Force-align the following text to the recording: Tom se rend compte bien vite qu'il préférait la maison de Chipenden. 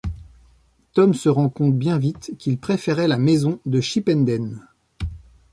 Tom 0.93 1.13
se 1.13 1.29
rend 1.29 1.49
compte 1.49 1.75
bien 1.77 1.99
vite 1.99 2.33
qu'il 2.39 2.57
préférait 2.57 3.07
la 3.07 3.19
maison 3.19 3.59
de 3.67 3.79
Chipenden. 3.81 4.67